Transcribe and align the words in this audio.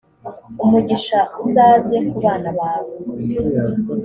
umugisha 0.63 1.19
uzaze 1.43 1.97
ku 2.07 2.15
bana 2.23 2.49
bawe, 2.59 2.93